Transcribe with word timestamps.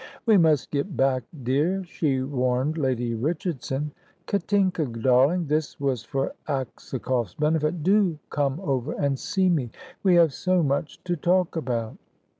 "We 0.25 0.35
must 0.35 0.71
get 0.71 0.97
back, 0.97 1.21
dear," 1.43 1.83
she 1.83 2.23
warned 2.23 2.75
Lady 2.79 3.13
Richardson. 3.13 3.91
"Katinka, 4.25 4.85
darling" 4.87 5.45
this 5.45 5.79
was 5.79 6.03
for 6.03 6.33
Aksakoff's 6.47 7.35
benefit 7.35 7.83
"do 7.83 8.17
come 8.31 8.59
over 8.61 8.93
and 8.93 9.19
see 9.19 9.47
me. 9.47 9.69
We 10.01 10.15
have 10.15 10.33
so 10.33 10.63
much 10.63 11.03
to 11.03 11.15
talk 11.15 11.55
about." 11.55 11.97